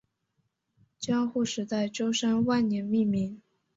[0.97, 3.39] 江户时代舟山万年命名。